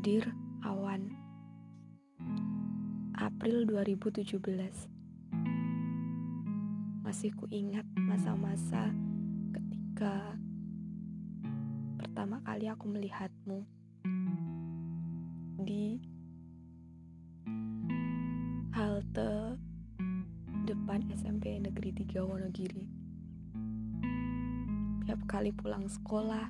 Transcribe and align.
Dear 0.00 0.32
Awan 0.64 1.12
April 3.20 3.68
2017 3.68 4.40
Masih 7.04 7.36
kuingat 7.36 7.84
masa-masa 8.00 8.96
ketika 9.52 10.40
pertama 12.00 12.40
kali 12.48 12.72
aku 12.72 12.88
melihatmu 12.88 13.68
di 15.68 16.00
halte 18.72 19.60
depan 20.64 21.12
SMP 21.12 21.60
Negeri 21.60 21.92
3 21.92 22.24
Wonogiri. 22.24 22.88
Tiap 25.04 25.20
kali 25.28 25.52
pulang 25.52 25.92
sekolah, 25.92 26.48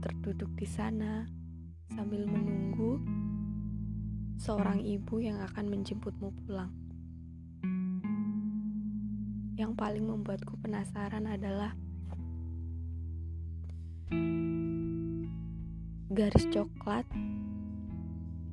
terduduk 0.00 0.48
di 0.56 0.64
sana 0.64 1.41
sambil 1.92 2.24
menunggu 2.24 2.96
seorang 4.40 4.80
ibu 4.80 5.20
yang 5.20 5.38
akan 5.44 5.68
menjemputmu 5.68 6.32
pulang. 6.42 6.72
Yang 9.60 9.72
paling 9.76 10.04
membuatku 10.08 10.56
penasaran 10.58 11.28
adalah 11.28 11.76
garis 16.12 16.48
coklat 16.50 17.04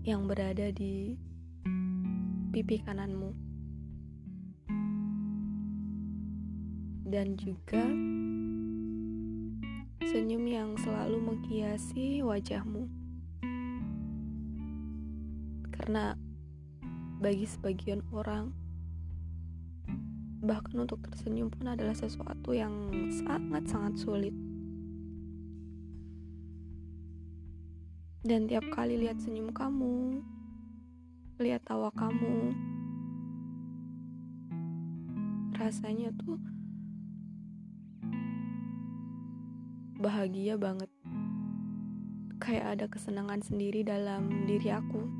yang 0.03 0.27
berada 0.27 0.69
di 0.71 1.17
pipi 2.53 2.83
kananmu, 2.83 3.31
dan 7.09 7.33
juga 7.39 7.83
senyum 10.05 10.45
yang 10.45 10.69
selalu 10.81 11.17
menghiasi 11.22 12.22
wajahmu. 12.25 12.98
Karena 15.89 16.13
bagi 17.17 17.49
sebagian 17.49 18.05
orang, 18.13 18.53
bahkan 20.37 20.85
untuk 20.85 21.01
tersenyum 21.01 21.49
pun 21.49 21.65
adalah 21.65 21.97
sesuatu 21.97 22.53
yang 22.53 22.93
sangat-sangat 23.09 23.97
sulit. 23.97 24.37
Dan 28.21 28.45
tiap 28.45 28.69
kali 28.69 29.01
lihat 29.01 29.17
senyum 29.17 29.49
kamu, 29.49 30.21
lihat 31.41 31.65
tawa 31.65 31.89
kamu, 31.97 32.53
rasanya 35.57 36.13
tuh 36.21 36.37
bahagia 39.97 40.53
banget. 40.53 40.93
Kayak 42.37 42.77
ada 42.77 42.85
kesenangan 42.85 43.41
sendiri 43.41 43.81
dalam 43.81 44.45
diri 44.45 44.69
aku. 44.69 45.19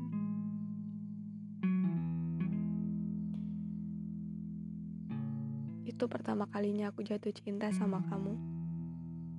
Itu 6.00 6.08
pertama 6.08 6.48
kalinya 6.48 6.88
aku 6.88 7.04
jatuh 7.04 7.28
cinta 7.28 7.68
sama 7.76 8.00
kamu. 8.08 8.32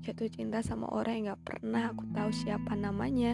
Jatuh 0.05 0.29
cinta 0.29 0.61
sama 0.61 0.85
orang 0.93 1.17
yang 1.17 1.33
gak 1.33 1.41
pernah 1.41 1.89
aku 1.89 2.05
tahu 2.13 2.29
siapa 2.29 2.77
namanya. 2.77 3.33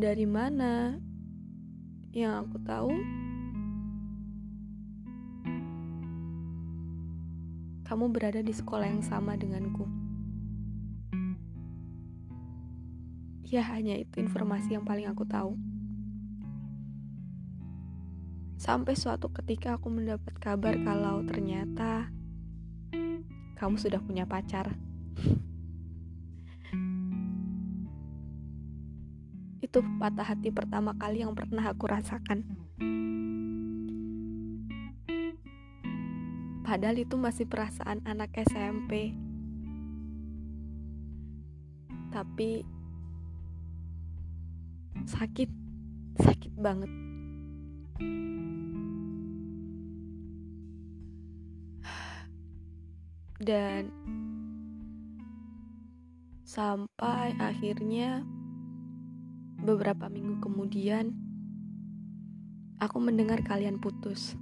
Dari 0.00 0.24
mana? 0.24 0.96
Yang 2.16 2.32
aku 2.40 2.56
tahu 2.64 2.92
kamu 7.84 8.04
berada 8.08 8.40
di 8.40 8.56
sekolah 8.56 8.88
yang 8.88 9.04
sama 9.04 9.36
denganku. 9.36 9.84
Ya, 13.44 13.60
hanya 13.68 14.00
itu 14.00 14.24
informasi 14.24 14.72
yang 14.72 14.88
paling 14.88 15.04
aku 15.04 15.28
tahu. 15.28 15.52
Sampai 18.60 18.92
suatu 18.92 19.32
ketika 19.32 19.80
aku 19.80 19.88
mendapat 19.88 20.36
kabar 20.36 20.76
kalau 20.84 21.24
ternyata 21.24 22.12
kamu 23.56 23.80
sudah 23.80 24.04
punya 24.04 24.28
pacar. 24.28 24.76
Itu 29.64 29.80
patah 29.96 30.36
hati 30.36 30.52
pertama 30.52 30.92
kali 30.92 31.24
yang 31.24 31.32
pernah 31.32 31.72
aku 31.72 31.88
rasakan. 31.88 32.44
Padahal 36.60 37.00
itu 37.00 37.16
masih 37.16 37.48
perasaan 37.48 38.04
anak 38.04 38.28
SMP. 38.44 39.16
Tapi 42.12 42.60
sakit, 45.08 45.48
sakit 46.20 46.52
banget. 46.60 47.09
Dan 53.40 53.88
sampai 56.44 57.32
akhirnya 57.40 58.20
beberapa 59.64 60.12
minggu 60.12 60.44
kemudian 60.44 61.16
aku 62.76 63.00
mendengar 63.00 63.40
kalian 63.40 63.80
putus. 63.80 64.36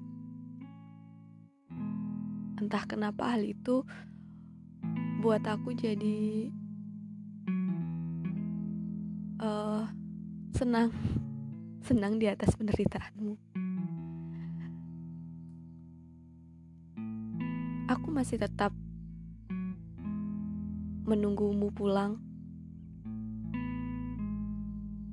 Entah 2.59 2.83
kenapa 2.91 3.39
hal 3.39 3.47
itu 3.47 3.87
buat 5.23 5.47
aku 5.47 5.79
jadi 5.79 6.51
uh, 9.39 9.87
senang. 10.59 10.91
Senang 11.87 12.19
di 12.19 12.27
atas 12.27 12.59
penderitaanmu 12.59 13.48
aku 18.09 18.17
masih 18.25 18.41
tetap 18.41 18.73
menunggumu 21.05 21.69
pulang. 21.69 22.17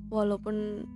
Walaupun 0.08 0.88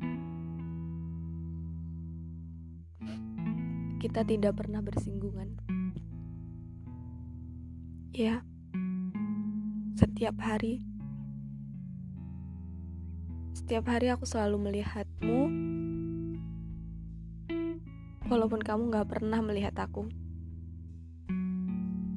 kita 4.01 4.25
tidak 4.25 4.57
pernah 4.57 4.81
bersinggungan. 4.81 5.61
Ya, 8.17 8.49
setiap 9.93 10.41
hari, 10.41 10.81
setiap 13.53 13.93
hari 13.93 14.09
aku 14.09 14.25
selalu 14.25 14.73
melihatmu, 14.73 15.41
walaupun 18.25 18.65
kamu 18.65 18.89
gak 18.89 19.05
pernah 19.13 19.45
melihat 19.45 19.77
aku, 19.77 20.09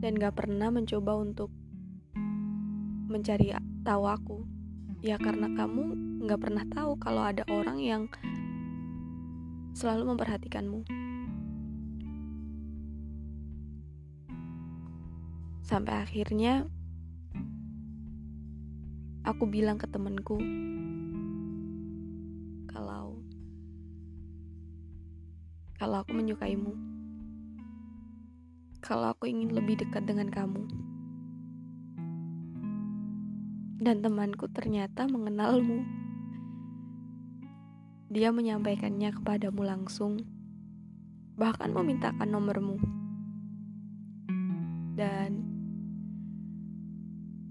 dan 0.03 0.19
gak 0.19 0.35
pernah 0.35 0.67
mencoba 0.67 1.15
untuk 1.15 1.47
mencari 3.07 3.55
tahu 3.87 4.03
aku. 4.03 4.37
Ya, 4.99 5.15
karena 5.15 5.47
kamu 5.55 5.95
gak 6.27 6.43
pernah 6.43 6.67
tahu 6.67 6.99
kalau 6.99 7.23
ada 7.23 7.47
orang 7.47 7.79
yang 7.79 8.11
selalu 9.71 10.11
memperhatikanmu. 10.11 10.83
Sampai 15.63 16.03
akhirnya 16.03 16.67
aku 19.23 19.47
bilang 19.47 19.79
ke 19.79 19.87
temenku 19.87 20.35
kalau 22.67 23.23
kalau 25.79 26.03
aku 26.03 26.11
menyukaimu. 26.11 26.92
Kalau 28.83 29.15
aku 29.15 29.31
ingin 29.31 29.55
lebih 29.55 29.79
dekat 29.79 30.03
dengan 30.03 30.27
kamu. 30.27 30.67
Dan 33.79 34.03
temanku 34.03 34.51
ternyata 34.51 35.07
mengenalmu. 35.07 35.87
Dia 38.11 38.35
menyampaikannya 38.35 39.15
kepadamu 39.15 39.63
langsung, 39.63 40.19
bahkan 41.39 41.71
memintakan 41.71 42.27
nomormu. 42.27 42.75
Dan 44.99 45.47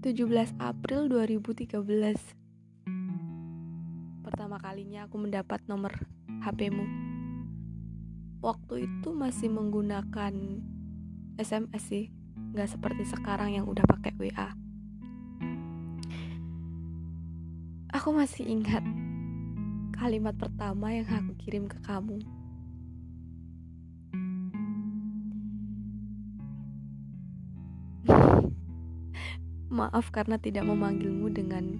17 0.05 0.53
April 0.61 1.09
2013 1.11 1.79
Pertama 4.23 4.55
kalinya 4.63 5.11
aku 5.11 5.19
mendapat 5.19 5.59
nomor 5.67 5.91
HPmu 6.39 6.87
Waktu 8.39 8.87
itu 8.87 9.11
masih 9.11 9.51
menggunakan 9.51 10.35
SMS 11.37 11.83
sih. 11.87 12.05
Gak 12.53 12.69
seperti 12.69 13.05
sekarang 13.05 13.53
yang 13.53 13.65
udah 13.69 13.85
pakai 13.85 14.13
WA 14.17 14.53
Aku 17.93 18.09
masih 18.09 18.49
ingat 18.49 18.81
kalimat 19.93 20.33
pertama 20.33 20.89
yang 20.89 21.05
aku 21.05 21.37
kirim 21.37 21.69
ke 21.69 21.77
kamu. 21.85 22.17
Maaf 29.77 30.09
karena 30.09 30.41
tidak 30.41 30.65
memanggilmu 30.65 31.29
dengan 31.29 31.77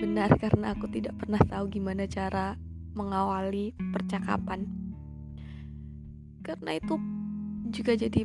benar 0.00 0.32
karena 0.40 0.72
aku 0.72 0.88
tidak 0.88 1.20
pernah 1.20 1.44
tahu 1.44 1.68
gimana 1.68 2.08
cara 2.08 2.56
mengawali 2.96 3.76
percakapan. 3.92 4.64
Karena 6.40 6.80
itu 6.80 6.96
juga 7.74 7.98
jadi 7.98 8.22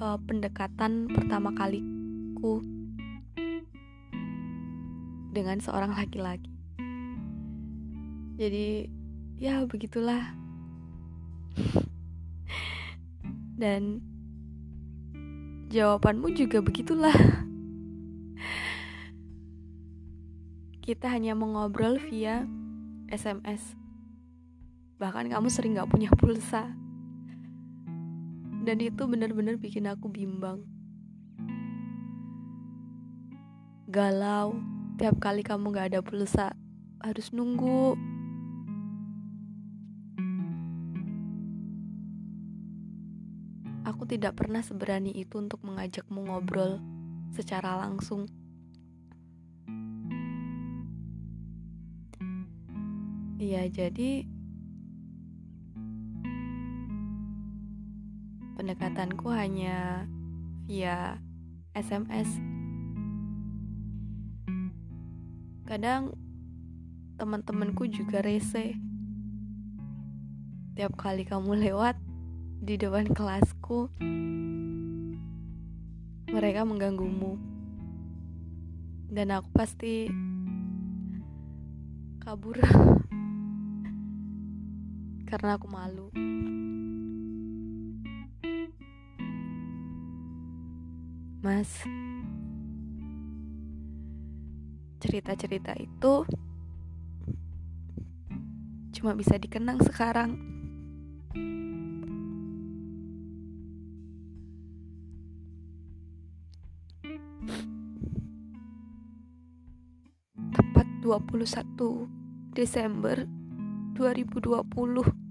uh, 0.00 0.16
pendekatan 0.24 1.12
pertama 1.12 1.52
kaliku 1.52 2.64
dengan 5.36 5.60
seorang 5.60 5.92
laki-laki. 5.92 6.48
Jadi 8.40 8.88
ya 9.36 9.60
begitulah. 9.68 10.32
Dan 13.60 14.00
jawabanmu 15.68 16.32
juga 16.32 16.64
begitulah. 16.64 17.12
Kita 20.84 21.12
hanya 21.12 21.36
mengobrol 21.36 22.00
via 22.00 22.48
SMS. 23.12 23.76
Bahkan 24.96 25.28
kamu 25.28 25.52
sering 25.52 25.76
gak 25.76 25.92
punya 25.92 26.08
pulsa. 26.16 26.85
Dan 28.66 28.82
itu 28.82 29.06
benar-benar 29.06 29.62
bikin 29.62 29.86
aku 29.86 30.10
bimbang. 30.10 30.66
Galau, 33.86 34.58
tiap 34.98 35.22
kali 35.22 35.46
kamu 35.46 35.70
gak 35.70 35.94
ada 35.94 36.00
pulsa, 36.02 36.58
harus 36.98 37.30
nunggu. 37.30 37.94
Aku 43.86 44.02
tidak 44.02 44.34
pernah 44.34 44.66
seberani 44.66 45.14
itu 45.14 45.38
untuk 45.38 45.62
mengajakmu 45.62 46.26
ngobrol 46.26 46.82
secara 47.30 47.78
langsung. 47.78 48.26
Iya, 53.38 53.70
jadi 53.70 54.26
pendekatanku 58.66 59.30
hanya 59.30 60.10
via 60.66 61.22
SMS. 61.70 62.26
Kadang 65.62 66.10
teman-temanku 67.14 67.86
juga 67.86 68.26
rese. 68.26 68.74
Tiap 70.74 70.98
kali 70.98 71.22
kamu 71.22 71.62
lewat 71.62 71.94
di 72.58 72.74
depan 72.74 73.06
kelasku, 73.14 73.86
mereka 76.26 76.66
mengganggumu. 76.66 77.38
Dan 79.06 79.30
aku 79.30 79.46
pasti 79.54 80.10
kabur 82.18 82.58
karena 85.30 85.54
aku 85.54 85.70
malu. 85.70 86.10
Mas, 91.46 91.86
cerita-cerita 94.98 95.78
itu 95.78 96.26
cuma 98.90 99.14
bisa 99.14 99.38
dikenang 99.38 99.78
sekarang. 99.78 100.42
Tepat 110.50 110.88
21 111.06 112.58
Desember 112.58 113.22
2020 113.94 115.25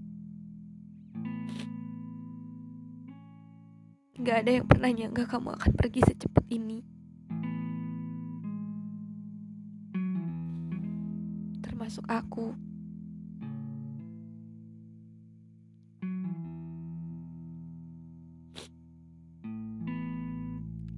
Gak 4.26 4.42
ada 4.42 4.58
yang 4.58 4.66
pernah 4.66 4.90
nyangka 4.90 5.22
kamu 5.30 5.54
akan 5.54 5.72
pergi 5.78 6.02
secepat 6.02 6.42
ini. 6.50 6.82
Termasuk 11.62 12.02
aku. 12.10 12.50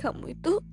Kamu 0.00 0.24
itu 0.32 0.64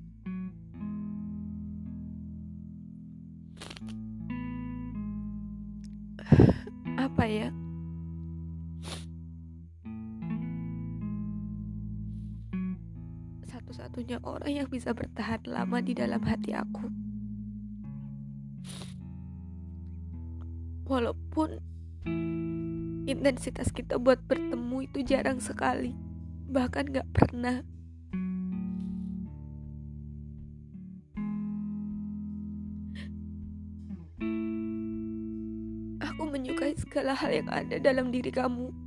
satu-satunya 14.05 14.21
orang 14.21 14.53
yang 14.53 14.69
bisa 14.69 14.93
bertahan 14.93 15.41
lama 15.49 15.81
di 15.81 15.97
dalam 15.97 16.21
hati 16.21 16.53
aku 16.53 16.85
walaupun 20.85 21.57
intensitas 23.09 23.73
kita 23.73 23.97
buat 23.97 24.21
bertemu 24.29 24.77
itu 24.85 25.01
jarang 25.01 25.41
sekali 25.41 25.97
bahkan 26.45 26.85
gak 26.85 27.09
pernah 27.17 27.65
menyukai 36.25 36.75
segala 36.75 37.15
hal 37.15 37.31
yang 37.31 37.47
ada 37.47 37.79
dalam 37.79 38.11
diri 38.11 38.27
kamu. 38.27 38.84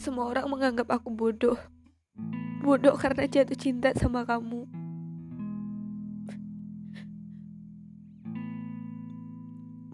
Semua 0.00 0.32
orang 0.32 0.48
menganggap 0.48 0.88
aku 0.88 1.12
bodoh. 1.12 1.60
Bodoh 2.64 2.96
karena 2.96 3.28
jatuh 3.28 3.56
cinta 3.56 3.92
sama 3.92 4.24
kamu. 4.24 4.80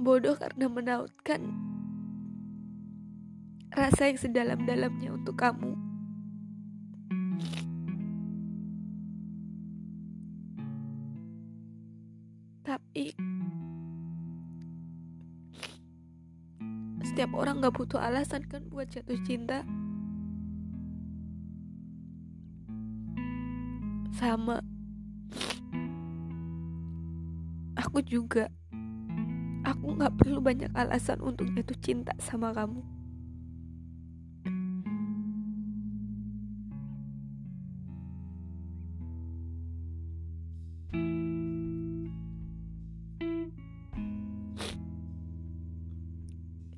bodoh 0.07 0.39
karena 0.39 0.71
menautkan 0.71 1.51
rasa 3.75 4.07
yang 4.07 4.23
sedalam-dalamnya 4.23 5.11
untuk 5.11 5.35
kamu. 5.35 5.75
Tapi 12.63 13.19
setiap 17.03 17.35
orang 17.35 17.59
gak 17.59 17.75
butuh 17.75 17.99
alasan 17.99 18.47
kan 18.47 18.63
buat 18.71 18.87
jatuh 18.87 19.19
cinta. 19.27 19.67
Sama. 24.17 24.65
Aku 27.77 28.01
juga 28.01 28.49
aku 29.61 29.93
gak 30.01 30.17
perlu 30.17 30.41
banyak 30.41 30.73
alasan 30.73 31.21
untuk 31.21 31.53
jatuh 31.53 31.77
cinta 31.85 32.17
sama 32.17 32.57
kamu. 32.57 32.81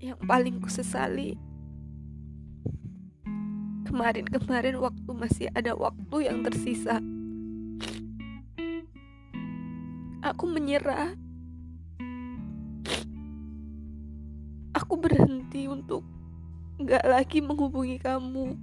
Yang 0.03 0.21
paling 0.27 0.57
kusesali 0.59 1.39
kemarin-kemarin 3.87 4.75
waktu 4.83 5.11
masih 5.15 5.47
ada 5.55 5.79
waktu 5.79 6.27
yang 6.27 6.43
tersisa. 6.43 6.99
Aku 10.39 10.47
menyerah 10.47 11.19
aku 14.71 14.95
berhenti 14.95 15.67
untuk 15.67 16.07
gak 16.79 17.03
lagi 17.03 17.43
menghubungi 17.43 17.99
kamu. 17.99 18.55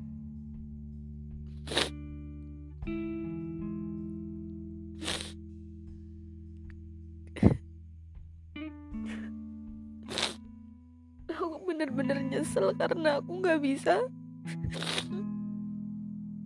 Aku 11.27 11.59
bener-bener 11.67 12.23
nyesel 12.23 12.71
karena 12.79 13.19
aku 13.19 13.43
gak 13.43 13.59
bisa 13.59 13.99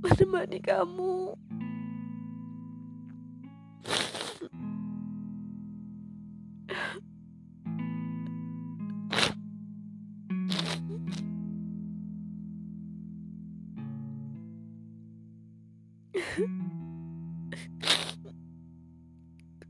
menemani 0.01 0.57
kamu. 0.57 1.37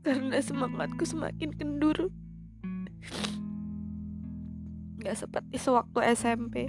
Karena 0.00 0.40
semangatku 0.40 1.04
semakin 1.04 1.52
kendur 1.52 2.08
Gak 5.00 5.16
seperti 5.16 5.60
sewaktu 5.60 6.00
SMP 6.16 6.64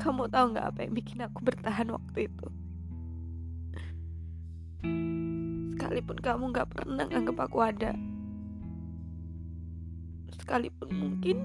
Kamu 0.00 0.32
tahu 0.32 0.56
nggak 0.56 0.64
apa 0.64 0.78
yang 0.88 0.92
bikin 0.96 1.20
aku 1.20 1.44
bertahan 1.44 1.92
waktu 1.92 2.32
itu? 2.32 2.48
Sekalipun 5.76 6.18
kamu 6.24 6.56
nggak 6.56 6.72
pernah 6.72 7.04
anggap 7.12 7.36
aku 7.36 7.60
ada, 7.60 7.92
sekalipun 10.40 10.88
mungkin. 10.96 11.36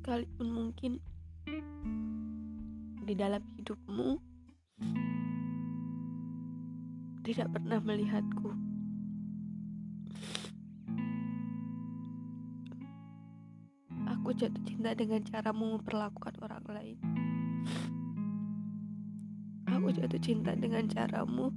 Sekalipun 0.00 0.48
mungkin 0.50 0.98
di 3.10 3.18
dalam 3.18 3.42
hidupmu 3.58 4.22
tidak 7.26 7.50
pernah 7.50 7.82
melihatku. 7.82 8.54
Aku 14.14 14.30
jatuh 14.30 14.62
cinta 14.62 14.94
dengan 14.94 15.26
caramu 15.26 15.74
memperlakukan 15.74 16.38
orang 16.38 16.64
lain. 16.70 16.96
Aku 19.66 19.90
jatuh 19.90 20.22
cinta 20.22 20.54
dengan 20.54 20.86
caramu 20.86 21.50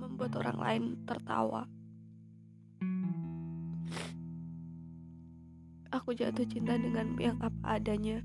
membuat 0.00 0.32
orang 0.40 0.58
lain 0.64 0.84
tertawa. 1.04 1.68
Aku 5.92 6.16
jatuh 6.16 6.48
cinta 6.48 6.80
dengan 6.80 7.12
yang 7.20 7.36
apa 7.44 7.76
adanya, 7.76 8.24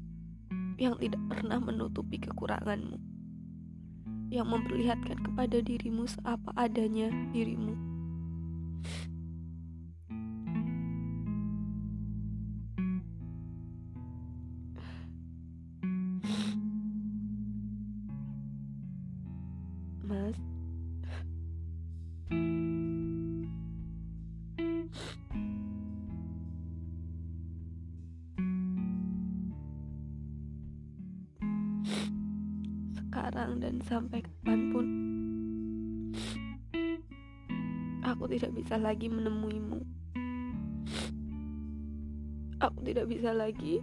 yang 0.82 0.98
tidak 0.98 1.22
pernah 1.30 1.62
menutupi 1.62 2.18
kekuranganmu, 2.18 2.98
yang 4.34 4.50
memperlihatkan 4.50 5.22
kepada 5.22 5.62
dirimu 5.62 6.10
seapa 6.10 6.50
adanya 6.58 7.14
dirimu. 7.30 7.78
Sekarang 33.32 33.64
dan 33.64 33.80
sampai 33.88 34.20
kapan 34.20 34.60
pun 34.76 34.88
aku 38.04 38.28
tidak 38.28 38.52
bisa 38.60 38.76
lagi 38.76 39.08
menemuimu. 39.08 39.80
Aku 42.60 42.84
tidak 42.84 43.08
bisa 43.08 43.32
lagi 43.32 43.80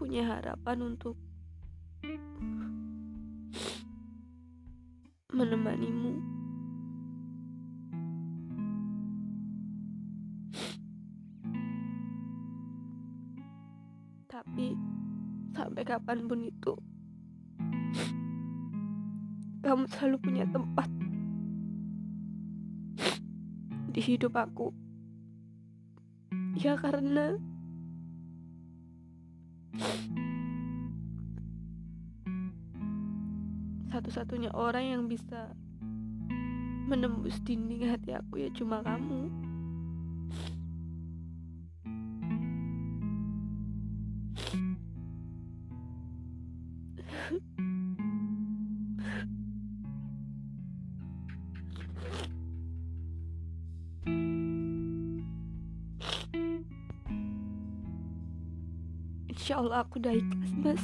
punya 0.00 0.24
harapan 0.24 0.96
untuk 0.96 1.20
menemanimu 5.28 6.29
kapan 15.90 16.30
pun 16.30 16.46
itu 16.46 16.78
kamu 19.66 19.90
selalu 19.90 20.16
punya 20.22 20.44
tempat 20.46 20.86
di 23.90 23.98
hidup 23.98 24.38
aku. 24.38 24.70
Ya 26.54 26.78
karena 26.78 27.34
satu-satunya 33.90 34.54
orang 34.54 34.84
yang 34.86 35.02
bisa 35.10 35.50
menembus 36.86 37.42
dinding 37.42 37.90
hati 37.90 38.14
aku 38.14 38.46
ya 38.46 38.48
cuma 38.54 38.80
kamu. 38.86 39.26
Insya 59.40 59.56
Allah 59.56 59.80
aku 59.80 59.96
udah 59.96 60.12
ikhlas 60.12 60.52
mas. 60.60 60.82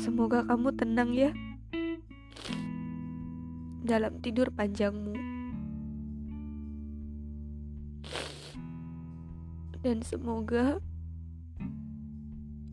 Semoga 0.00 0.48
kamu 0.48 0.72
tenang 0.72 1.12
ya 1.12 1.30
Dalam 3.84 4.16
tidur 4.24 4.48
panjangmu. 4.48 5.12
Dan 9.84 10.00
semoga 10.00 10.80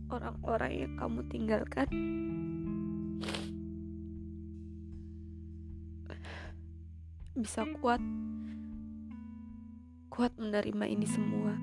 Orang-orang 0.08 0.72
yang 0.88 0.94
kamu 0.96 1.20
tinggalkan 1.28 1.88
Bisa 7.36 7.68
kuat 7.84 8.00
kuat 10.22 10.38
menerima 10.38 10.86
ini 10.86 11.08
semua. 11.10 11.58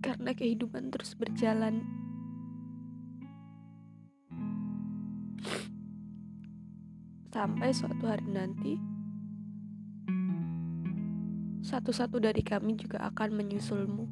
Karena 0.00 0.32
kehidupan 0.32 0.88
terus 0.88 1.12
berjalan. 1.12 1.84
Sampai 7.28 7.76
suatu 7.76 8.08
hari 8.08 8.24
nanti, 8.24 8.80
satu-satu 11.60 12.16
dari 12.16 12.40
kami 12.40 12.72
juga 12.80 13.04
akan 13.04 13.28
menyusulmu. 13.36 14.08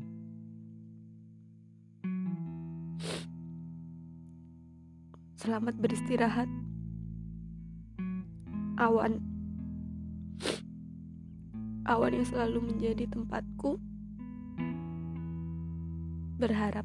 Selamat 5.41 5.81
beristirahat. 5.81 6.53
Awan 8.77 9.36
awan 11.87 12.19
yang 12.19 12.27
selalu 12.27 12.75
menjadi 12.75 13.07
tempatku 13.07 13.79
berharap. 16.37 16.85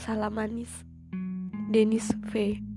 Salam 0.00 0.32
manis, 0.32 0.72
Denis 1.68 2.08
V. 2.32 2.67